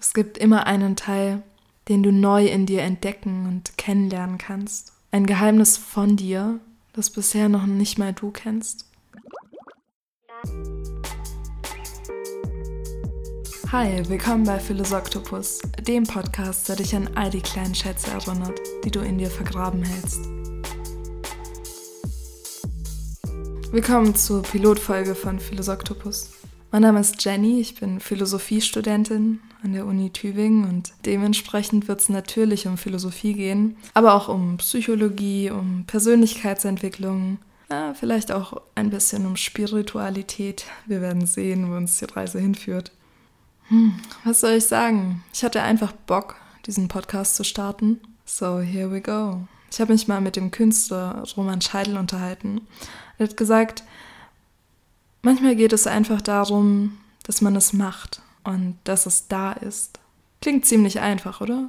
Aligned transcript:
Es 0.00 0.14
gibt 0.14 0.38
immer 0.38 0.68
einen 0.68 0.94
Teil, 0.94 1.42
den 1.88 2.04
du 2.04 2.12
neu 2.12 2.46
in 2.46 2.66
dir 2.66 2.82
entdecken 2.82 3.46
und 3.46 3.76
kennenlernen 3.76 4.38
kannst. 4.38 4.92
Ein 5.10 5.26
Geheimnis 5.26 5.76
von 5.76 6.16
dir, 6.16 6.60
das 6.92 7.10
bisher 7.10 7.48
noch 7.48 7.66
nicht 7.66 7.98
mal 7.98 8.12
du 8.12 8.30
kennst. 8.30 8.86
Hi, 13.72 14.08
willkommen 14.08 14.44
bei 14.44 14.60
Philosoktopus, 14.60 15.58
dem 15.84 16.04
Podcast, 16.04 16.68
der 16.68 16.76
dich 16.76 16.94
an 16.94 17.10
all 17.16 17.30
die 17.30 17.40
kleinen 17.40 17.74
Schätze 17.74 18.12
erinnert, 18.12 18.60
die 18.84 18.92
du 18.92 19.00
in 19.00 19.18
dir 19.18 19.30
vergraben 19.30 19.82
hältst. 19.82 20.20
Willkommen 23.72 24.14
zur 24.14 24.42
Pilotfolge 24.42 25.16
von 25.16 25.40
Philosoktopus. 25.40 26.37
Mein 26.70 26.82
Name 26.82 27.00
ist 27.00 27.24
Jenny, 27.24 27.60
ich 27.60 27.80
bin 27.80 27.98
Philosophiestudentin 27.98 29.40
an 29.62 29.72
der 29.72 29.86
Uni 29.86 30.10
Tübingen 30.10 30.68
und 30.68 30.92
dementsprechend 31.06 31.88
wird 31.88 32.00
es 32.00 32.10
natürlich 32.10 32.66
um 32.66 32.76
Philosophie 32.76 33.32
gehen, 33.32 33.78
aber 33.94 34.12
auch 34.12 34.28
um 34.28 34.58
Psychologie, 34.58 35.50
um 35.50 35.84
Persönlichkeitsentwicklung, 35.86 37.38
ja, 37.70 37.94
vielleicht 37.94 38.32
auch 38.32 38.60
ein 38.74 38.90
bisschen 38.90 39.26
um 39.26 39.36
Spiritualität. 39.36 40.66
Wir 40.86 41.00
werden 41.00 41.26
sehen, 41.26 41.70
wo 41.70 41.76
uns 41.76 41.98
die 41.98 42.04
Reise 42.04 42.38
hinführt. 42.38 42.92
Hm, 43.68 43.94
was 44.24 44.40
soll 44.40 44.52
ich 44.52 44.66
sagen? 44.66 45.24
Ich 45.32 45.44
hatte 45.44 45.62
einfach 45.62 45.92
Bock, 45.92 46.36
diesen 46.66 46.88
Podcast 46.88 47.36
zu 47.36 47.44
starten. 47.44 47.98
So, 48.26 48.60
here 48.60 48.90
we 48.90 49.00
go. 49.00 49.40
Ich 49.70 49.80
habe 49.80 49.92
mich 49.92 50.06
mal 50.06 50.20
mit 50.20 50.36
dem 50.36 50.50
Künstler 50.50 51.24
Roman 51.34 51.62
Scheidel 51.62 51.96
unterhalten. 51.96 52.60
Er 53.16 53.28
hat 53.28 53.38
gesagt, 53.38 53.84
Manchmal 55.28 55.56
geht 55.56 55.74
es 55.74 55.86
einfach 55.86 56.22
darum, 56.22 56.96
dass 57.22 57.42
man 57.42 57.54
es 57.54 57.74
macht 57.74 58.22
und 58.44 58.78
dass 58.84 59.04
es 59.04 59.28
da 59.28 59.52
ist. 59.52 59.98
Klingt 60.40 60.64
ziemlich 60.64 61.00
einfach, 61.00 61.42
oder? 61.42 61.68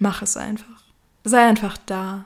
Mach 0.00 0.22
es 0.22 0.36
einfach. 0.36 0.82
Sei 1.22 1.46
einfach 1.46 1.78
da. 1.86 2.24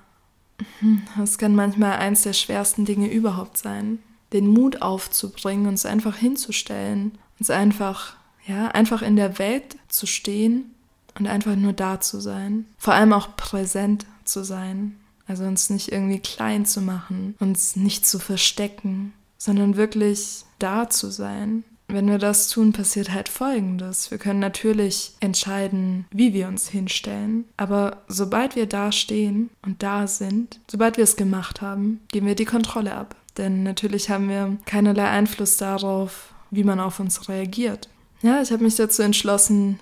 Es 1.22 1.36
kann 1.36 1.54
manchmal 1.54 1.98
eins 1.98 2.22
der 2.22 2.32
schwersten 2.32 2.86
Dinge 2.86 3.12
überhaupt 3.12 3.58
sein, 3.58 3.98
den 4.32 4.46
Mut 4.46 4.80
aufzubringen, 4.80 5.66
uns 5.66 5.84
einfach 5.84 6.16
hinzustellen, 6.16 7.18
uns 7.38 7.50
einfach, 7.50 8.16
ja, 8.46 8.68
einfach 8.68 9.02
in 9.02 9.16
der 9.16 9.38
Welt 9.38 9.76
zu 9.88 10.06
stehen 10.06 10.74
und 11.18 11.26
einfach 11.26 11.56
nur 11.56 11.74
da 11.74 12.00
zu 12.00 12.20
sein. 12.20 12.64
Vor 12.78 12.94
allem 12.94 13.12
auch 13.12 13.36
präsent 13.36 14.06
zu 14.24 14.42
sein. 14.44 14.98
Also 15.26 15.44
uns 15.44 15.68
nicht 15.68 15.92
irgendwie 15.92 16.20
klein 16.20 16.64
zu 16.64 16.80
machen, 16.80 17.34
uns 17.38 17.76
nicht 17.76 18.06
zu 18.06 18.18
verstecken, 18.18 19.12
sondern 19.38 19.76
wirklich 19.76 20.44
da 20.58 20.90
zu 20.90 21.10
sein. 21.10 21.64
Wenn 21.90 22.08
wir 22.08 22.18
das 22.18 22.48
tun, 22.48 22.74
passiert 22.74 23.12
halt 23.12 23.30
Folgendes. 23.30 24.10
Wir 24.10 24.18
können 24.18 24.40
natürlich 24.40 25.12
entscheiden, 25.20 26.04
wie 26.10 26.34
wir 26.34 26.48
uns 26.48 26.68
hinstellen, 26.68 27.46
aber 27.56 28.02
sobald 28.08 28.56
wir 28.56 28.66
da 28.66 28.92
stehen 28.92 29.48
und 29.64 29.82
da 29.82 30.06
sind, 30.06 30.60
sobald 30.70 30.98
wir 30.98 31.04
es 31.04 31.16
gemacht 31.16 31.62
haben, 31.62 32.00
geben 32.12 32.26
wir 32.26 32.34
die 32.34 32.44
Kontrolle 32.44 32.94
ab. 32.94 33.16
Denn 33.38 33.62
natürlich 33.62 34.10
haben 34.10 34.28
wir 34.28 34.58
keinerlei 34.66 35.08
Einfluss 35.08 35.56
darauf, 35.56 36.34
wie 36.50 36.64
man 36.64 36.80
auf 36.80 37.00
uns 37.00 37.28
reagiert. 37.28 37.88
Ja, 38.20 38.42
ich 38.42 38.50
habe 38.50 38.64
mich 38.64 38.76
dazu 38.76 39.02
entschlossen, 39.02 39.78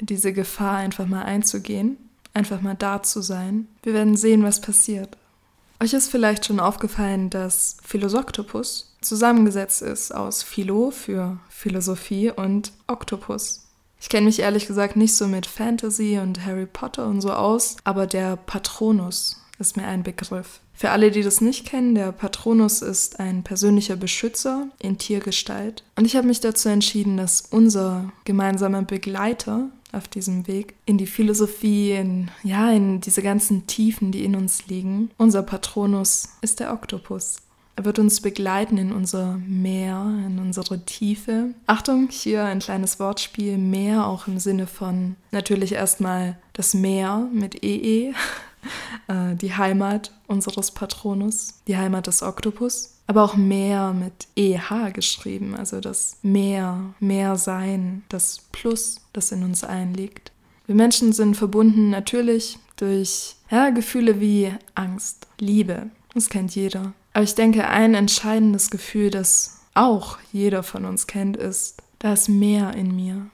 diese 0.00 0.32
Gefahr 0.32 0.78
einfach 0.78 1.06
mal 1.06 1.22
einzugehen, 1.22 1.98
einfach 2.32 2.62
mal 2.62 2.74
da 2.74 3.02
zu 3.02 3.20
sein. 3.20 3.68
Wir 3.82 3.94
werden 3.94 4.16
sehen, 4.16 4.42
was 4.42 4.60
passiert. 4.60 5.17
Euch 5.80 5.92
ist 5.92 6.10
vielleicht 6.10 6.44
schon 6.44 6.58
aufgefallen, 6.58 7.30
dass 7.30 7.76
Philosoktopus 7.84 8.96
zusammengesetzt 9.00 9.80
ist 9.82 10.12
aus 10.12 10.42
Philo 10.42 10.90
für 10.90 11.38
Philosophie 11.48 12.30
und 12.30 12.72
Oktopus. 12.88 13.64
Ich 14.00 14.08
kenne 14.08 14.26
mich 14.26 14.40
ehrlich 14.40 14.66
gesagt 14.66 14.96
nicht 14.96 15.14
so 15.14 15.28
mit 15.28 15.46
Fantasy 15.46 16.18
und 16.18 16.44
Harry 16.44 16.66
Potter 16.66 17.06
und 17.06 17.20
so 17.20 17.32
aus, 17.32 17.76
aber 17.84 18.06
der 18.06 18.36
Patronus 18.36 19.40
ist 19.58 19.76
mir 19.76 19.86
ein 19.86 20.02
Begriff. 20.02 20.60
Für 20.72 20.90
alle, 20.90 21.10
die 21.10 21.22
das 21.22 21.40
nicht 21.40 21.66
kennen, 21.66 21.96
der 21.96 22.12
Patronus 22.12 22.82
ist 22.82 23.18
ein 23.18 23.42
persönlicher 23.42 23.96
Beschützer 23.96 24.68
in 24.78 24.98
Tiergestalt. 24.98 25.82
Und 25.96 26.04
ich 26.04 26.14
habe 26.14 26.28
mich 26.28 26.40
dazu 26.40 26.68
entschieden, 26.68 27.16
dass 27.16 27.42
unser 27.50 28.12
gemeinsamer 28.24 28.82
Begleiter 28.82 29.70
auf 29.92 30.08
diesem 30.08 30.46
Weg 30.46 30.74
in 30.84 30.98
die 30.98 31.06
Philosophie, 31.06 31.92
in, 31.92 32.30
ja, 32.42 32.70
in 32.70 33.00
diese 33.00 33.22
ganzen 33.22 33.66
Tiefen, 33.66 34.12
die 34.12 34.24
in 34.24 34.36
uns 34.36 34.66
liegen. 34.66 35.10
Unser 35.16 35.42
Patronus 35.42 36.28
ist 36.40 36.60
der 36.60 36.72
Oktopus. 36.72 37.36
Er 37.76 37.84
wird 37.84 38.00
uns 38.00 38.20
begleiten 38.20 38.76
in 38.76 38.92
unser 38.92 39.38
Meer, 39.46 40.02
in 40.26 40.40
unsere 40.40 40.84
Tiefe. 40.84 41.54
Achtung, 41.66 42.08
hier 42.10 42.44
ein 42.44 42.58
kleines 42.58 42.98
Wortspiel. 42.98 43.56
Meer 43.56 44.06
auch 44.06 44.26
im 44.26 44.40
Sinne 44.40 44.66
von 44.66 45.14
natürlich 45.30 45.72
erstmal 45.72 46.36
das 46.54 46.74
Meer 46.74 47.28
mit 47.32 47.62
EE, 47.62 48.14
äh, 49.06 49.36
die 49.36 49.54
Heimat 49.54 50.12
unseres 50.26 50.72
Patronus, 50.72 51.60
die 51.68 51.76
Heimat 51.76 52.08
des 52.08 52.24
Oktopus 52.24 52.97
aber 53.08 53.24
auch 53.24 53.36
Meer 53.36 53.94
mit 53.94 54.28
EH 54.36 54.92
geschrieben, 54.92 55.56
also 55.56 55.80
das 55.80 56.18
Meer, 56.22 56.94
Meersein, 57.00 58.04
das 58.10 58.42
Plus, 58.52 59.00
das 59.14 59.32
in 59.32 59.42
uns 59.42 59.64
allen 59.64 59.94
liegt. 59.94 60.30
Wir 60.66 60.74
Menschen 60.74 61.14
sind 61.14 61.34
verbunden 61.34 61.88
natürlich 61.88 62.58
durch 62.76 63.36
ja, 63.50 63.70
Gefühle 63.70 64.20
wie 64.20 64.52
Angst, 64.74 65.26
Liebe. 65.40 65.88
Das 66.12 66.28
kennt 66.28 66.54
jeder. 66.54 66.92
Aber 67.14 67.24
ich 67.24 67.34
denke, 67.34 67.66
ein 67.66 67.94
entscheidendes 67.94 68.70
Gefühl, 68.70 69.10
das 69.10 69.62
auch 69.72 70.18
jeder 70.30 70.62
von 70.62 70.84
uns 70.84 71.06
kennt, 71.06 71.38
ist, 71.38 71.82
da 71.98 72.12
ist 72.12 72.28
mehr 72.28 72.74
in 72.74 72.94
mir. 72.94 73.26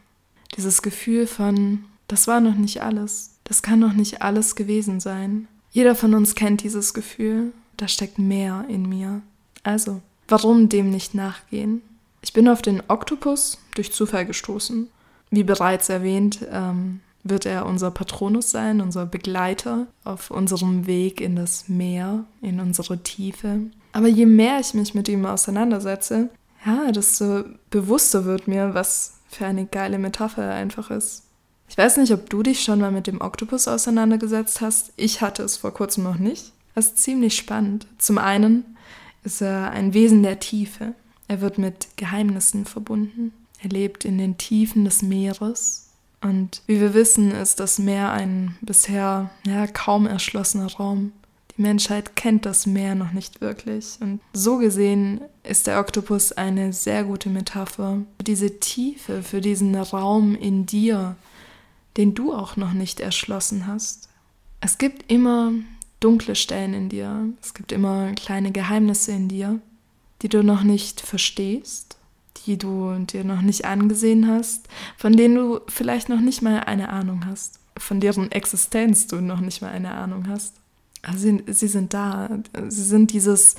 Dieses 0.56 0.82
Gefühl 0.82 1.26
von, 1.26 1.84
das 2.06 2.28
war 2.28 2.40
noch 2.40 2.54
nicht 2.54 2.82
alles. 2.82 3.40
Das 3.42 3.62
kann 3.62 3.80
noch 3.80 3.92
nicht 3.92 4.22
alles 4.22 4.54
gewesen 4.54 5.00
sein. 5.00 5.48
Jeder 5.72 5.96
von 5.96 6.14
uns 6.14 6.36
kennt 6.36 6.62
dieses 6.62 6.94
Gefühl, 6.94 7.52
da 7.76 7.88
steckt 7.88 8.20
mehr 8.20 8.64
in 8.68 8.88
mir. 8.88 9.22
Also, 9.64 10.00
warum 10.28 10.69
dem 10.69 10.91
nicht 10.91 11.14
nachgehen? 11.14 11.82
Ich 12.22 12.32
bin 12.32 12.48
auf 12.48 12.62
den 12.62 12.82
Oktopus 12.88 13.58
durch 13.75 13.92
Zufall 13.92 14.25
gestoßen. 14.25 14.88
Wie 15.30 15.42
bereits 15.42 15.88
erwähnt, 15.88 16.47
ähm, 16.50 17.00
wird 17.25 17.47
er 17.47 17.66
unser 17.66 17.91
Patronus 17.91 18.50
sein, 18.50 18.80
unser 18.80 19.06
Begleiter 19.06 19.86
auf 20.04 20.30
unserem 20.30 20.86
Weg 20.86 21.20
in 21.20 21.36
das 21.36 21.69
Meer, 21.69 22.25
in 22.41 22.60
unsere 22.60 23.02
Tiefe. 23.02 23.60
Aber 23.92 24.08
je 24.08 24.26
mehr 24.26 24.60
ich 24.60 24.75
mich 24.75 24.94
mit 24.94 25.08
ihm 25.08 25.25
auseinandersetze, 25.26 26.28
ja, 26.64 26.92
desto 26.92 27.44
bewusster 27.70 28.25
wird 28.25 28.46
mir, 28.48 28.75
was 28.75 29.19
für 29.28 29.46
eine 29.46 29.66
geile 29.66 29.98
Metapher 29.98 30.44
er 30.44 30.54
einfach 30.54 30.91
ist. 30.91 31.25
Ich 31.69 31.78
weiß 31.78 31.96
nicht, 31.96 32.12
ob 32.12 32.28
du 32.31 32.42
dich 32.42 32.62
schon 32.62 32.81
mal 32.81 32.92
mit 32.92 33.06
dem 33.06 33.20
Oktopus 33.20 33.69
auseinandergesetzt 33.69 34.60
hast. 34.60 34.92
Ich 34.96 35.20
hatte 35.20 35.42
es 35.42 35.56
vor 35.56 35.72
kurzem 35.72 36.04
noch 36.04 36.19
nicht. 36.19 36.52
Das 36.75 36.86
ist 36.86 36.98
ziemlich 36.98 37.36
spannend. 37.36 37.86
Zum 37.98 38.19
einen 38.19 38.73
ist 39.24 39.40
er 39.40 39.70
ein 39.70 39.94
Wesen 39.94 40.22
der 40.22 40.38
Tiefe. 40.38 40.94
Er 41.26 41.40
wird 41.40 41.58
mit 41.58 41.88
Geheimnissen 41.96 42.66
verbunden. 42.66 43.32
Er 43.60 43.70
lebt 43.70 44.04
in 44.04 44.18
den 44.18 44.36
Tiefen 44.38 44.84
des 44.84 45.02
Meeres. 45.02 45.88
Und 46.20 46.62
wie 46.66 46.80
wir 46.80 46.94
wissen, 46.94 47.32
ist 47.32 47.60
das 47.60 47.78
Meer 47.78 48.10
ein 48.12 48.56
bisher 48.60 49.30
ja, 49.46 49.66
kaum 49.66 50.06
erschlossener 50.06 50.72
Raum. 50.72 51.12
Die 51.56 51.62
Menschheit 51.62 52.16
kennt 52.16 52.46
das 52.46 52.66
Meer 52.66 52.94
noch 52.94 53.12
nicht 53.12 53.40
wirklich. 53.40 53.98
Und 54.00 54.20
so 54.32 54.58
gesehen 54.58 55.20
ist 55.42 55.66
der 55.66 55.80
Oktopus 55.80 56.32
eine 56.32 56.72
sehr 56.72 57.04
gute 57.04 57.28
Metapher 57.28 58.02
für 58.16 58.24
diese 58.24 58.58
Tiefe, 58.58 59.22
für 59.22 59.40
diesen 59.40 59.74
Raum 59.74 60.34
in 60.34 60.66
dir, 60.66 61.16
den 61.96 62.14
du 62.14 62.32
auch 62.32 62.56
noch 62.56 62.72
nicht 62.72 63.00
erschlossen 63.00 63.66
hast. 63.66 64.08
Es 64.60 64.78
gibt 64.78 65.10
immer 65.12 65.52
dunkle 66.04 66.34
Stellen 66.34 66.75
in 66.75 66.88
dir. 66.91 67.28
Es 67.41 67.54
gibt 67.54 67.72
immer 67.72 68.12
kleine 68.12 68.53
Geheimnisse 68.53 69.12
in 69.12 69.28
dir, 69.28 69.60
die 70.22 70.28
du 70.28 70.44
noch 70.44 70.62
nicht 70.62 71.00
verstehst, 71.00 71.97
die 72.44 72.59
du 72.59 72.94
dir 73.06 73.25
noch 73.25 73.41
nicht 73.41 73.65
angesehen 73.65 74.28
hast, 74.28 74.69
von 74.98 75.16
denen 75.16 75.37
du 75.37 75.60
vielleicht 75.66 76.10
noch 76.10 76.20
nicht 76.20 76.43
mal 76.43 76.61
eine 76.61 76.90
Ahnung 76.90 77.25
hast, 77.26 77.58
von 77.78 78.00
deren 78.00 78.31
Existenz 78.31 79.06
du 79.06 79.23
noch 79.23 79.40
nicht 79.40 79.62
mal 79.62 79.70
eine 79.70 79.93
Ahnung 79.93 80.28
hast. 80.28 80.55
Also 81.02 81.20
sie, 81.20 81.43
sie 81.46 81.69
sind 81.69 81.94
da. 81.94 82.28
Sie 82.69 82.84
sind 82.84 83.12
dieses, 83.12 83.56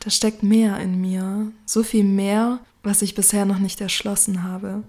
da 0.00 0.10
steckt 0.10 0.42
mehr 0.42 0.78
in 0.78 1.00
mir. 1.00 1.52
So 1.64 1.82
viel 1.84 2.04
mehr, 2.04 2.58
was 2.82 3.02
ich 3.02 3.14
bisher 3.14 3.46
noch 3.46 3.58
nicht 3.58 3.80
erschlossen 3.80 4.42
habe. 4.42 4.82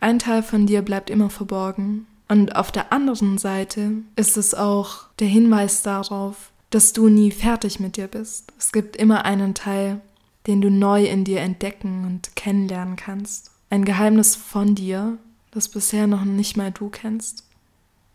Ein 0.00 0.18
Teil 0.18 0.42
von 0.42 0.66
dir 0.66 0.82
bleibt 0.82 1.08
immer 1.08 1.30
verborgen. 1.30 2.06
Und 2.28 2.56
auf 2.56 2.72
der 2.72 2.92
anderen 2.92 3.38
Seite 3.38 3.92
ist 4.16 4.36
es 4.36 4.54
auch 4.54 5.04
der 5.18 5.28
Hinweis 5.28 5.82
darauf, 5.82 6.50
dass 6.70 6.92
du 6.92 7.08
nie 7.08 7.30
fertig 7.30 7.78
mit 7.78 7.96
dir 7.96 8.08
bist. 8.08 8.52
Es 8.58 8.72
gibt 8.72 8.96
immer 8.96 9.24
einen 9.24 9.54
Teil, 9.54 10.00
den 10.46 10.60
du 10.60 10.70
neu 10.70 11.04
in 11.04 11.24
dir 11.24 11.40
entdecken 11.40 12.04
und 12.04 12.34
kennenlernen 12.36 12.96
kannst. 12.96 13.50
Ein 13.70 13.84
Geheimnis 13.84 14.36
von 14.36 14.74
dir, 14.74 15.18
das 15.52 15.68
bisher 15.68 16.06
noch 16.06 16.24
nicht 16.24 16.56
mal 16.56 16.70
du 16.70 16.88
kennst. 16.88 17.44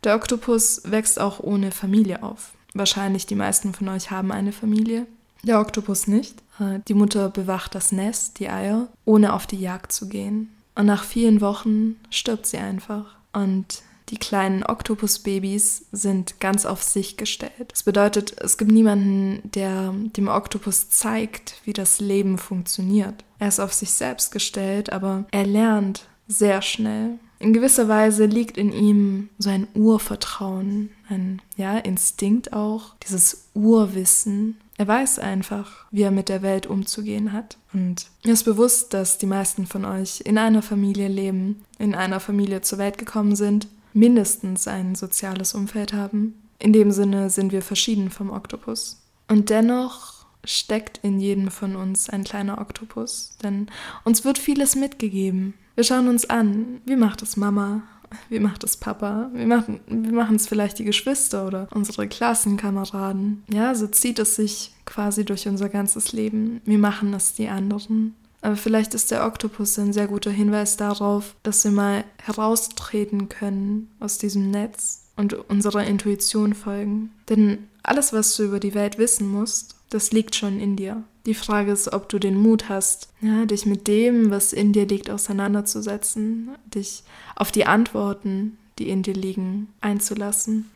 Der 0.04 0.16
Oktopus 0.16 0.82
wächst 0.86 1.20
auch 1.20 1.40
ohne 1.40 1.72
Familie 1.72 2.24
auf. 2.24 2.54
Wahrscheinlich 2.74 3.26
die 3.26 3.36
meisten 3.36 3.74
von 3.74 3.90
euch 3.90 4.12
haben 4.12 4.32
eine 4.32 4.52
Familie. 4.52 5.06
Der 5.44 5.60
Oktopus 5.60 6.08
nicht. 6.08 6.42
Äh, 6.60 6.80
die 6.88 6.94
Mutter 6.94 7.30
bewacht 7.30 7.76
das 7.76 7.92
Nest, 7.92 8.40
die 8.40 8.50
Eier, 8.50 8.88
ohne 9.06 9.34
auf 9.34 9.48
die 9.48 9.60
Jagd 9.60 9.92
zu 9.92 10.08
gehen. 10.08 10.50
Und 10.76 10.86
nach 10.86 11.04
vielen 11.04 11.42
Wochen 11.42 11.96
stirbt 12.10 12.46
sie 12.46 12.58
einfach. 12.58 13.16
Und 13.34 13.84
die 14.12 14.18
kleinen 14.18 14.64
Oktopusbabys 14.64 15.86
sind 15.94 16.40
ganz 16.42 16.66
auf 16.66 16.84
sich 16.84 17.16
gestellt. 17.16 17.70
Das 17.70 17.84
bedeutet, 17.84 18.40
es 18.42 18.58
gibt 18.58 18.72
niemanden, 18.72 19.42
der 19.52 19.94
dem 20.18 20.28
Oktopus 20.28 20.90
zeigt, 20.90 21.56
wie 21.64 21.74
das 21.74 22.02
Leben 22.02 22.38
funktioniert. 22.38 23.24
Er 23.40 23.48
ist 23.48 23.62
auf 23.62 23.74
sich 23.74 23.92
selbst 23.92 24.32
gestellt, 24.32 24.92
aber 24.92 25.26
er 25.32 25.46
lernt 25.46 26.08
sehr 26.28 26.62
schnell. 26.62 27.20
In 27.40 27.54
gewisser 27.54 27.88
Weise 27.88 28.26
liegt 28.26 28.58
in 28.58 28.72
ihm 28.72 29.30
so 29.40 29.50
ein 29.50 29.68
Urvertrauen, 29.74 30.92
ein 31.10 31.42
ja, 31.56 31.78
Instinkt 31.78 32.54
auch, 32.54 32.94
dieses 33.04 33.48
Urwissen. 33.56 34.58
Er 34.78 34.88
weiß 34.88 35.20
einfach, 35.20 35.86
wie 35.90 36.04
er 36.04 36.12
mit 36.12 36.30
der 36.30 36.42
Welt 36.42 36.68
umzugehen 36.68 37.32
hat. 37.32 37.58
Und 37.74 38.08
mir 38.24 38.34
ist 38.34 38.44
bewusst, 38.44 38.94
dass 38.94 39.18
die 39.18 39.26
meisten 39.26 39.66
von 39.66 39.86
euch 39.86 40.22
in 40.22 40.38
einer 40.38 40.62
Familie 40.62 41.08
leben, 41.08 41.64
in 41.80 41.96
einer 41.96 42.20
Familie 42.20 42.62
zur 42.62 42.78
Welt 42.78 42.98
gekommen 42.98 43.36
sind, 43.36 43.68
mindestens 43.94 44.68
ein 44.68 44.96
soziales 44.96 45.54
Umfeld 45.54 45.94
haben. 45.94 46.42
In 46.60 46.74
dem 46.74 46.92
Sinne 46.92 47.30
sind 47.30 47.52
wir 47.52 47.62
verschieden 47.62 48.10
vom 48.10 48.30
Oktopus. 48.30 49.02
Und 49.28 49.50
dennoch 49.50 50.26
steckt 50.44 51.00
in 51.04 51.20
jedem 51.20 51.50
von 51.50 51.76
uns 51.76 52.10
ein 52.10 52.24
kleiner 52.24 52.60
Oktopus, 52.60 53.38
denn 53.44 53.68
uns 54.04 54.26
wird 54.26 54.38
vieles 54.38 54.76
mitgegeben. 54.76 55.54
Wir 55.76 55.84
schauen 55.84 56.08
uns 56.08 56.30
an, 56.30 56.82
wie 56.86 56.96
macht 56.96 57.22
es 57.22 57.38
Mama, 57.38 57.84
wie 58.30 58.40
macht 58.40 58.64
es 58.64 58.78
Papa, 58.78 59.30
wie 59.34 59.46
machen, 59.46 59.80
wie 59.88 60.12
machen 60.12 60.36
es 60.36 60.48
vielleicht 60.48 60.80
die 60.80 60.84
Geschwister 60.84 61.48
oder 61.48 61.68
unsere 61.74 62.08
Klassenkameraden. 62.08 63.44
Ja, 63.52 63.74
so 63.74 63.88
zieht 63.88 64.20
es 64.20 64.36
sich 64.36 64.74
quasi 64.86 65.24
durch 65.24 65.48
unser 65.48 65.70
ganzes 65.70 66.12
Leben. 66.12 66.62
Wie 66.66 66.78
machen 66.78 67.14
es 67.14 67.34
die 67.34 67.48
anderen? 67.48 68.16
Aber 68.42 68.56
vielleicht 68.56 68.94
ist 68.94 69.12
der 69.12 69.26
Oktopus 69.26 69.78
ein 69.78 69.94
sehr 69.94 70.08
guter 70.08 70.32
Hinweis 70.32 70.76
darauf, 70.76 71.36
dass 71.44 71.64
wir 71.64 71.72
mal 71.72 72.04
heraustreten 72.24 73.30
können 73.30 73.92
aus 74.00 74.18
diesem 74.18 74.50
Netz 74.50 75.04
und 75.16 75.34
unserer 75.34 75.86
Intuition 75.86 76.54
folgen. 76.54 77.12
Denn 77.30 77.68
alles, 77.84 78.14
was 78.14 78.36
du 78.36 78.44
über 78.44 78.60
die 78.60 78.74
Welt 78.74 78.98
wissen 78.98 79.28
musst, 79.28 79.76
das 79.90 80.12
liegt 80.12 80.36
schon 80.36 80.60
in 80.60 80.76
dir. 80.76 81.04
Die 81.28 81.36
Frage 81.36 81.72
ist, 81.72 81.94
ob 81.94 82.10
du 82.10 82.18
den 82.18 82.36
Mut 82.36 82.68
hast, 82.68 83.10
ja, 83.22 83.46
dich 83.46 83.68
mit 83.68 83.88
dem, 83.88 84.32
was 84.32 84.54
in 84.54 84.74
dir 84.74 84.88
liegt, 84.88 85.12
auseinanderzusetzen, 85.12 86.50
dich 86.66 87.04
auf 87.36 87.52
die 87.52 87.68
Antworten, 87.68 88.58
die 88.80 88.90
in 88.90 89.04
dir 89.04 89.14
liegen, 89.14 89.68
einzulassen. 89.82 90.72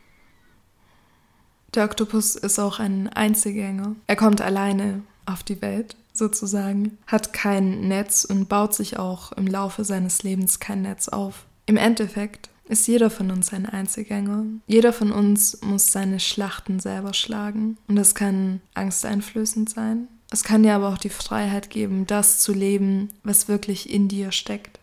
Der 1.73 1.85
Oktopus 1.85 2.35
ist 2.35 2.59
auch 2.59 2.79
ein 2.79 3.09
Einzelgänger. 3.09 3.95
Er 4.05 4.15
kommt 4.15 4.41
alleine 4.41 5.01
auf 5.25 5.41
die 5.41 5.61
Welt 5.63 5.95
sozusagen, 6.17 6.97
hat 7.07 7.33
kein 7.33 7.87
Netz 7.87 8.25
und 8.25 8.49
baut 8.49 8.73
sich 8.73 8.97
auch 8.97 9.31
im 9.33 9.47
Laufe 9.47 9.83
seines 9.83 10.23
Lebens 10.23 10.59
kein 10.59 10.81
Netz 10.81 11.07
auf. 11.07 11.45
Im 11.65 11.77
Endeffekt 11.77 12.49
ist 12.67 12.87
jeder 12.87 13.09
von 13.09 13.31
uns 13.31 13.53
ein 13.53 13.65
Einzelgänger. 13.65 14.45
Jeder 14.67 14.93
von 14.93 15.11
uns 15.11 15.61
muss 15.61 15.91
seine 15.91 16.19
Schlachten 16.19 16.79
selber 16.79 17.13
schlagen. 17.13 17.77
Und 17.87 17.95
das 17.95 18.15
kann 18.15 18.61
angsteinflößend 18.73 19.69
sein. 19.69 20.07
Es 20.31 20.43
kann 20.43 20.63
dir 20.63 20.73
aber 20.73 20.89
auch 20.89 20.97
die 20.97 21.09
Freiheit 21.09 21.69
geben, 21.69 22.07
das 22.07 22.39
zu 22.39 22.53
leben, 22.53 23.09
was 23.23 23.47
wirklich 23.47 23.89
in 23.89 24.07
dir 24.07 24.31
steckt. 24.31 24.79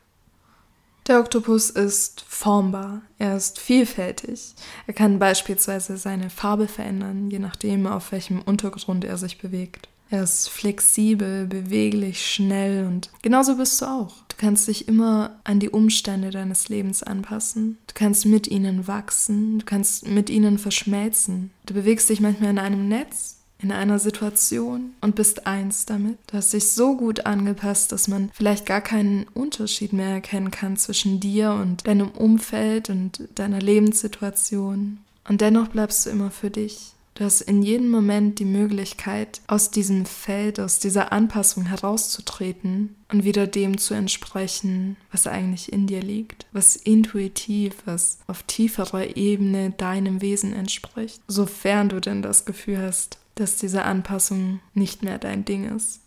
Der 1.09 1.19
Oktopus 1.19 1.69
ist 1.71 2.25
formbar, 2.29 3.03
er 3.19 3.37
ist 3.37 3.59
vielfältig. 3.59 4.55
Er 4.87 4.95
kann 4.95 5.19
beispielsweise 5.19 5.97
seine 5.97 6.31
Farbe 6.31 6.69
verändern, 6.69 7.29
je 7.29 7.41
nachdem, 7.41 7.89
auf 7.89 8.13
welchem 8.13 8.41
Untergrund 8.41 9.05
er 9.05 9.19
sich 9.19 9.39
bewegt. 9.39 9.89
Er 10.13 10.25
ist 10.25 10.51
flexibel, 10.51 11.47
beweglich, 11.47 12.27
schnell 12.27 12.85
und 12.85 13.09
genauso 13.23 13.57
bist 13.57 13.81
du 13.81 13.87
auch. 13.87 14.13
Du 14.29 14.37
kannst 14.37 14.69
dich 14.69 14.87
immer 14.87 15.41
an 15.43 15.59
die 15.59 15.71
Umstände 15.71 16.29
deines 16.29 16.69
Lebens 16.69 17.03
anpassen. 17.03 17.79
Du 17.87 17.95
kannst 17.95 18.27
mit 18.27 18.47
ihnen 18.47 18.87
wachsen, 18.87 19.61
du 19.61 19.65
kannst 19.65 20.07
mit 20.07 20.29
ihnen 20.29 20.59
verschmelzen. 20.59 21.51
Du 21.65 21.73
bewegst 21.73 22.11
dich 22.11 22.21
manchmal 22.21 22.51
in 22.51 22.59
einem 22.59 22.89
Netz, 22.89 23.39
in 23.59 23.73
einer 23.73 23.99
Situation 23.99 24.93
und 25.01 25.15
bist 25.15 25.47
eins 25.47 25.87
damit. 25.87 26.19
Du 26.27 26.35
hast 26.35 26.53
dich 26.53 26.73
so 26.73 26.95
gut 26.95 27.25
angepasst, 27.25 27.91
dass 27.91 28.07
man 28.07 28.31
vielleicht 28.35 28.67
gar 28.67 28.83
keinen 28.83 29.27
Unterschied 29.33 29.95
mehr 29.95 30.11
erkennen 30.11 30.51
kann 30.51 30.77
zwischen 30.77 31.21
dir 31.21 31.53
und 31.53 31.87
deinem 31.87 32.11
Umfeld 32.11 32.91
und 32.91 33.31
deiner 33.35 33.63
Lebenssituation. 33.63 34.99
Und 35.27 35.41
dennoch 35.41 35.69
bleibst 35.69 36.05
du 36.05 36.11
immer 36.11 36.31
für 36.31 36.51
dich. 36.51 36.93
Du 37.15 37.25
hast 37.25 37.43
in 37.43 37.63
jedem 37.63 37.91
Moment 37.91 38.39
die 38.39 38.47
Möglichkeit, 38.47 39.43
aus 39.47 39.71
diesem 39.71 40.07
Feld, 40.07 40.59
aus 40.59 40.79
dieser 40.79 41.13
Anpassung 41.13 41.67
herauszutreten 41.67 42.97
und 43.13 43.25
wieder 43.25 43.47
dem 43.47 43.77
zu 43.77 43.93
entsprechen, 43.93 44.97
was 45.11 45.27
eigentlich 45.27 45.73
in 45.73 45.87
dir 45.87 46.01
liegt, 46.01 46.47
was 46.53 46.75
intuitiv, 46.75 47.75
was 47.85 48.19
auf 48.27 48.43
tieferer 48.45 49.17
Ebene 49.17 49.71
deinem 49.71 50.23
Wesen 50.23 50.55
entspricht, 50.55 51.21
sofern 51.29 51.91
du 51.91 52.01
denn 52.01 52.23
das 52.23 52.47
Gefühl 52.47 52.79
hast, 52.79 53.19
dass 53.35 53.57
diese 53.57 53.83
Anpassung 53.83 54.61
nicht 54.73 55.03
mehr 55.03 55.19
dein 55.19 55.45
Ding 55.45 55.77
ist. 55.77 56.01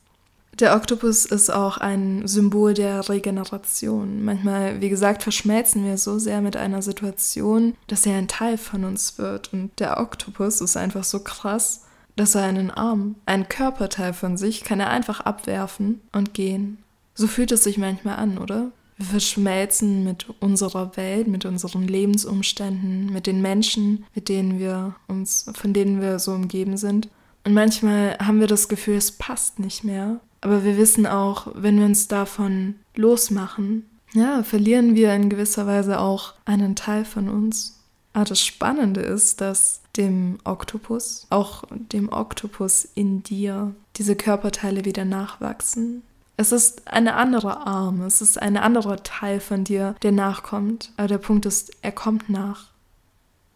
Der 0.60 0.74
Oktopus 0.78 1.25
ist 1.25 1.50
auch 1.50 1.78
ein 1.78 2.25
Symbol 2.30 2.74
der 2.74 3.10
Regeneration. 3.10 4.24
Manchmal, 4.24 4.80
wie 4.80 4.88
gesagt, 4.88 5.22
verschmelzen 5.22 5.84
wir 5.84 5.98
so 5.98 6.18
sehr 6.18 6.40
mit 6.40 6.56
einer 6.56 6.81
Situation, 6.81 7.75
dass 7.88 8.06
er 8.06 8.18
ein 8.18 8.30
Teil 8.30 8.57
von 8.57 8.86
uns 8.86 9.18
wird. 9.18 9.52
Und 9.52 9.78
der 9.80 10.00
Oktopus 10.00 10.62
ist 10.62 10.78
einfach 10.78 11.04
so 11.04 11.19
krass, 11.19 11.81
dass 12.16 12.36
er 12.36 12.44
einen 12.44 12.72
Arm, 12.72 13.16
ein 13.25 13.50
Körperteil 13.50 14.13
von 14.13 14.38
sich, 14.38 14.63
kann 14.63 14.80
er 14.80 14.90
einfach 14.90 15.19
abwerfen 15.19 16.00
und 16.13 16.34
gehen. 16.34 16.78
So 17.16 17.28
fühlt 17.28 17.52
es 17.52 17.66
sich 17.66 17.78
manchmal 17.78 18.16
an, 18.16 18.38
oder? 18.38 18.72
Wir 18.96 19.07
verschmelzen 19.07 20.06
mit 20.06 20.28
unserer 20.40 20.96
Welt, 20.96 21.28
mit 21.28 21.44
unseren 21.44 21.86
Lebensumständen, 21.86 23.12
mit 23.12 23.28
den 23.28 23.42
Menschen, 23.42 24.06
mit 24.16 24.30
denen 24.30 24.57
wir 24.57 24.96
uns, 25.10 25.52
von 25.54 25.74
denen 25.74 26.00
wir 26.00 26.18
so 26.19 26.31
umgeben 26.31 26.78
sind. 26.78 27.10
Und 27.44 27.54
manchmal 27.54 28.18
haben 28.19 28.40
wir 28.40 28.48
das 28.48 28.69
Gefühl, 28.69 28.96
es 28.96 29.12
passt 29.12 29.60
nicht 29.60 29.84
mehr. 29.84 30.22
Aber 30.45 30.63
wir 30.63 30.77
wissen 30.77 31.07
auch, 31.07 31.47
wenn 31.56 31.80
wir 31.80 31.88
uns 31.88 32.07
davon 32.07 32.75
losmachen, 32.95 33.89
ja, 34.13 34.44
verlieren 34.44 34.94
wir 34.94 35.12
in 35.15 35.27
gewisser 35.27 35.65
Weise 35.65 36.00
auch 36.00 36.36
einen 36.45 36.75
Teil 36.75 37.03
von 37.03 37.30
uns. 37.30 37.80
Aber 38.13 38.25
das 38.25 38.45
Spannende 38.45 39.01
ist, 39.01 39.42
dass 39.42 39.81
dem 39.97 40.38
Oktopus, 40.44 41.25
auch 41.31 41.63
dem 41.71 42.09
Oktopus 42.09 42.86
in 42.86 43.24
dir, 43.24 43.74
diese 43.95 44.15
Körperteile 44.15 44.86
wieder 44.86 45.03
nachwachsen. 45.03 46.03
Es 46.38 46.51
ist 46.51 46.88
eine 46.89 47.15
andere 47.15 47.65
Arm, 47.65 48.03
es 48.03 48.21
ist 48.21 48.39
ein 48.39 48.56
anderer 48.56 49.01
Teil 49.01 49.39
von 49.39 49.63
dir, 49.63 49.95
der 50.03 50.12
nachkommt. 50.12 50.92
Aber 50.95 51.07
der 51.07 51.18
Punkt 51.18 51.47
ist, 51.47 51.71
er 51.81 51.92
kommt 51.92 52.30
nach. 52.30 52.68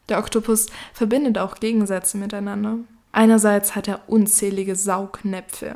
Der 0.10 0.18
Oktopus 0.18 0.66
verbindet 0.92 1.38
auch 1.38 1.58
Gegensätze 1.60 2.18
miteinander. 2.18 2.80
Einerseits 3.12 3.76
hat 3.76 3.88
er 3.88 4.10
unzählige 4.10 4.76
Saugnäpfe, 4.76 5.76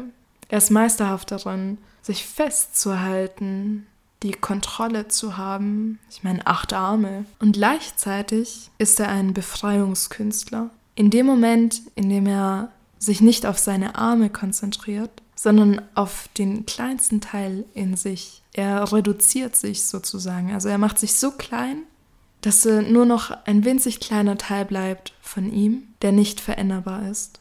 er 0.53 0.59
ist 0.59 0.69
meisterhaft 0.69 1.31
darin, 1.31 1.79
sich 2.03 2.27
festzuhalten, 2.27 3.87
die 4.21 4.33
Kontrolle 4.33 5.07
zu 5.07 5.35
haben. 5.35 5.97
Ich 6.11 6.21
meine, 6.21 6.45
acht 6.45 6.73
Arme. 6.73 7.25
Und 7.39 7.53
gleichzeitig 7.53 8.69
ist 8.77 8.99
er 8.99 9.09
ein 9.09 9.33
Befreiungskünstler. 9.33 10.69
In 10.93 11.09
dem 11.09 11.25
Moment, 11.25 11.81
in 11.95 12.07
dem 12.07 12.27
er 12.27 12.71
sich 12.99 13.19
nicht 13.19 13.47
auf 13.47 13.57
seine 13.57 13.95
Arme 13.95 14.29
konzentriert, 14.29 15.23
sondern 15.33 15.81
auf 15.95 16.29
den 16.37 16.67
kleinsten 16.67 17.19
Teil 17.19 17.65
in 17.73 17.97
sich. 17.97 18.43
Er 18.53 18.93
reduziert 18.93 19.55
sich 19.55 19.83
sozusagen. 19.85 20.53
Also 20.53 20.69
er 20.69 20.77
macht 20.77 20.99
sich 20.99 21.15
so 21.15 21.31
klein, 21.31 21.77
dass 22.41 22.63
nur 22.65 23.07
noch 23.07 23.31
ein 23.47 23.65
winzig 23.65 23.99
kleiner 23.99 24.37
Teil 24.37 24.65
bleibt 24.65 25.13
von 25.19 25.51
ihm, 25.51 25.87
der 26.03 26.11
nicht 26.11 26.39
veränderbar 26.39 27.09
ist. 27.09 27.39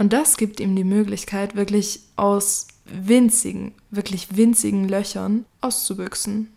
Und 0.00 0.14
das 0.14 0.38
gibt 0.38 0.60
ihm 0.60 0.76
die 0.76 0.84
Möglichkeit, 0.84 1.56
wirklich 1.56 2.00
aus 2.16 2.68
winzigen, 2.86 3.74
wirklich 3.90 4.34
winzigen 4.34 4.88
Löchern 4.88 5.44
auszubüchsen. 5.60 6.50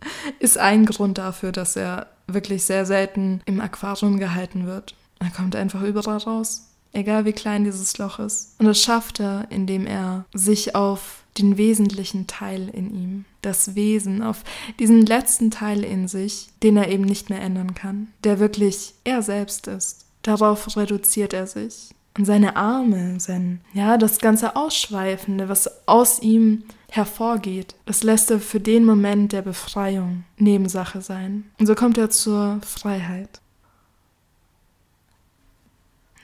Ist 0.38 0.56
ein 0.56 0.86
Grund 0.86 1.18
dafür, 1.18 1.52
dass 1.52 1.76
er 1.76 2.06
wirklich 2.26 2.64
sehr 2.64 2.86
selten 2.86 3.42
im 3.44 3.60
Aquarium 3.60 4.18
gehalten 4.18 4.64
wird. 4.64 4.94
Er 5.18 5.28
kommt 5.28 5.56
einfach 5.56 5.82
überall 5.82 6.16
raus, 6.16 6.70
egal 6.94 7.26
wie 7.26 7.34
klein 7.34 7.64
dieses 7.64 7.98
Loch 7.98 8.18
ist. 8.18 8.54
Und 8.58 8.64
das 8.64 8.80
schafft 8.80 9.20
er, 9.20 9.48
indem 9.50 9.86
er 9.86 10.24
sich 10.32 10.74
auf 10.74 11.24
den 11.36 11.58
wesentlichen 11.58 12.28
Teil 12.28 12.70
in 12.70 12.90
ihm, 12.94 13.24
das 13.42 13.74
Wesen, 13.74 14.22
auf 14.22 14.42
diesen 14.78 15.04
letzten 15.04 15.50
Teil 15.50 15.84
in 15.84 16.08
sich, 16.08 16.48
den 16.62 16.78
er 16.78 16.88
eben 16.88 17.04
nicht 17.04 17.28
mehr 17.28 17.42
ändern 17.42 17.74
kann, 17.74 18.08
der 18.24 18.40
wirklich 18.40 18.94
er 19.04 19.20
selbst 19.20 19.66
ist. 19.66 20.06
Darauf 20.22 20.78
reduziert 20.78 21.34
er 21.34 21.46
sich. 21.46 21.90
Seine 22.20 22.56
Arme, 22.56 23.20
sein, 23.20 23.60
ja, 23.74 23.96
das 23.96 24.18
ganze 24.18 24.56
Ausschweifende, 24.56 25.48
was 25.48 25.86
aus 25.86 26.20
ihm 26.20 26.64
hervorgeht, 26.90 27.74
das 27.84 28.02
lässt 28.02 28.30
er 28.30 28.40
für 28.40 28.60
den 28.60 28.84
Moment 28.84 29.32
der 29.32 29.42
Befreiung 29.42 30.24
Nebensache 30.36 31.00
sein. 31.00 31.44
Und 31.58 31.66
so 31.66 31.74
kommt 31.74 31.98
er 31.98 32.10
zur 32.10 32.60
Freiheit. 32.62 33.40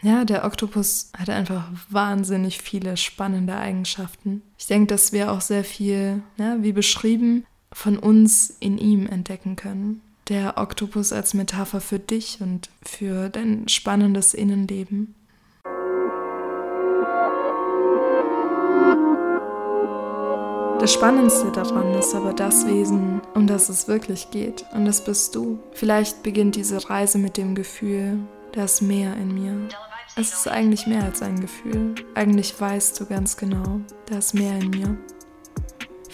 Ja, 0.03 0.27
der 0.27 0.45
Oktopus 0.45 1.11
hat 1.17 1.31
einfach 1.31 1.71
wahnsinnig 1.89 2.61
viele 2.61 2.99
spannende 2.99 3.57
Eigenschaften. 3.57 4.43
Ich 4.59 4.67
denke, 4.67 4.89
dass 4.89 5.13
wir 5.13 5.33
auch 5.33 5.41
sehr 5.41 5.65
viel, 5.65 6.23
ja, 6.37 6.63
wie 6.63 6.73
beschrieben, 6.73 7.47
von 7.73 7.99
uns 7.99 8.51
in 8.61 8.77
ihm 8.77 9.07
entdecken 9.07 9.57
können. 9.57 10.03
Der 10.29 10.59
Oktopus 10.59 11.13
als 11.13 11.33
Metapher 11.33 11.81
für 11.81 11.99
dich 11.99 12.41
und 12.41 12.69
für 12.83 13.31
dein 13.31 13.69
spannendes 13.69 14.35
Innenleben. 14.35 15.15
Das 20.85 20.93
Spannendste 20.93 21.51
daran 21.51 21.95
ist 21.95 22.15
aber 22.15 22.35
das 22.35 22.67
Wesen, 22.67 23.23
um 23.33 23.47
das 23.47 23.71
es 23.71 23.89
wirklich 23.89 24.31
geht. 24.31 24.67
Und 24.75 24.85
das 24.85 25.03
bist 25.03 25.35
du. 25.35 25.59
Vielleicht 25.73 26.23
beginnt 26.23 26.57
diese 26.57 26.91
Reise 26.91 27.17
mit 27.17 27.39
dem 27.39 27.55
Gefühl, 27.55 28.19
da 28.53 28.65
ist 28.65 28.83
mehr 28.83 29.17
in 29.17 29.33
mir. 29.33 29.69
Es 30.15 30.35
ist 30.35 30.47
eigentlich 30.47 30.87
mehr 30.87 31.03
als 31.03 31.23
ein 31.23 31.41
Gefühl. 31.41 31.95
Eigentlich 32.15 32.61
weißt 32.61 33.01
du 33.01 33.07
ganz 33.07 33.39
genau, 33.39 33.81
da 34.05 34.19
ist 34.19 34.35
mehr 34.35 34.59
in 34.59 34.69
mir. 34.69 34.99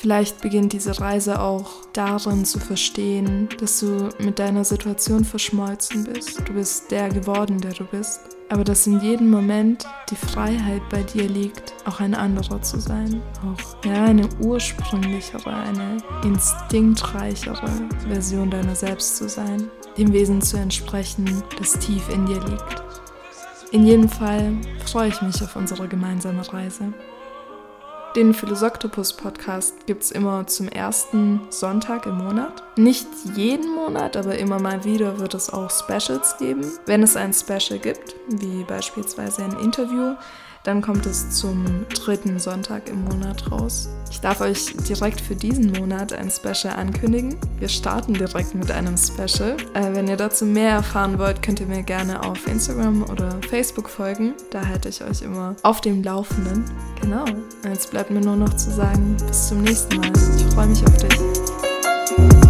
Vielleicht 0.01 0.41
beginnt 0.41 0.73
diese 0.73 0.99
Reise 0.99 1.41
auch 1.41 1.85
darin 1.93 2.45
zu 2.45 2.59
verstehen, 2.59 3.49
dass 3.59 3.81
du 3.81 4.09
mit 4.19 4.39
deiner 4.39 4.65
Situation 4.65 5.25
verschmolzen 5.25 6.05
bist. 6.05 6.41
Du 6.47 6.55
bist 6.55 6.91
der 6.91 7.11
geworden, 7.11 7.61
der 7.61 7.73
du 7.73 7.85
bist 7.85 8.21
aber 8.51 8.65
dass 8.65 8.87
in 8.87 9.01
jedem 9.01 9.31
Moment 9.31 9.87
die 10.11 10.17
Freiheit 10.17 10.83
bei 10.91 11.05
dir 11.05 11.29
liegt, 11.29 11.73
auch 11.87 12.01
ein 12.01 12.15
anderer 12.15 12.61
zu 12.61 12.81
sein, 12.81 13.23
auch 13.47 13.85
ja, 13.85 14.05
eine 14.05 14.29
ursprünglichere, 14.41 15.55
eine 15.55 15.99
instinktreichere 16.25 17.71
Version 18.09 18.51
deiner 18.51 18.75
selbst 18.75 19.17
zu 19.17 19.29
sein, 19.29 19.71
dem 19.97 20.13
Wesen 20.13 20.43
zu 20.43 20.57
entsprechen, 20.57 21.45
das 21.59 21.79
tief 21.79 22.09
in 22.09 22.27
dir 22.27 22.41
liegt. 22.41 22.83
In 23.71 23.87
jedem 23.87 24.09
Fall 24.09 24.53
freue 24.85 25.11
ich 25.11 25.23
mich 25.23 25.41
auf 25.45 25.55
unsere 25.55 25.87
gemeinsame 25.87 26.43
Reise. 26.53 26.93
Den 28.17 28.35
Philosoktopus 28.35 29.13
Podcast 29.13 29.87
gibt 29.87 30.03
es 30.03 30.11
immer 30.11 30.45
zum 30.49 30.69
ersten 30.69 31.43
Sonntag 31.49 32.07
im 32.07 32.19
Monat. 32.19 32.65
Nicht 32.77 33.07
jeden 33.37 33.73
Monat, 33.73 34.17
aber 34.17 34.37
immer 34.37 34.59
mal 34.59 34.83
wieder 34.85 35.21
wird 35.21 35.35
es 35.35 35.49
auch 35.49 35.71
Specials 35.71 36.37
geben. 36.37 36.73
Wenn 36.87 37.05
es 37.05 37.15
ein 37.15 37.33
Special 37.33 37.79
gibt, 37.79 38.17
wie 38.27 38.65
beispielsweise 38.65 39.45
ein 39.45 39.57
Interview, 39.61 40.17
dann 40.65 40.83
kommt 40.83 41.07
es 41.07 41.31
zum 41.31 41.87
dritten 41.95 42.39
Sonntag 42.39 42.89
im 42.89 43.05
Monat 43.05 43.51
raus. 43.51 43.89
Ich 44.11 44.21
darf 44.21 44.41
euch 44.41 44.75
direkt 44.89 45.21
für 45.21 45.35
diesen 45.35 45.73
Monat 45.73 46.13
ein 46.13 46.31
Special 46.31 46.75
ankündigen. 46.77 47.37
Wir 47.59 47.69
starten 47.69 48.15
direkt 48.15 48.55
mit 48.55 48.71
einem 48.71 48.97
Special. 48.97 49.57
Äh, 49.75 49.95
wenn 49.95 50.09
ihr 50.09 50.17
dazu 50.17 50.45
mehr 50.45 50.73
erfahren 50.73 51.19
wollt, 51.19 51.43
könnt 51.43 51.61
ihr 51.61 51.67
mir 51.67 51.83
gerne 51.83 52.23
auf 52.23 52.47
Instagram 52.47 53.05
oder 53.05 53.39
Facebook 53.49 53.89
folgen. 53.89 54.35
Da 54.51 54.67
halte 54.67 54.89
ich 54.89 55.03
euch 55.03 55.23
immer 55.23 55.57
auf 55.63 55.81
dem 55.81 56.03
Laufenden. 56.03 56.65
Genau. 57.01 57.25
Jetzt 57.65 57.91
bleibt 57.91 58.11
mir 58.11 58.21
nur 58.21 58.37
noch 58.37 58.55
zu 58.55 58.71
sagen, 58.71 59.17
bis 59.27 59.49
zum 59.49 59.63
nächsten 59.63 59.97
Mal. 59.97 60.13
Ich 60.37 60.55
freue 60.55 60.67
mich 60.67 60.85
auf 60.85 60.97
dich. 60.97 62.50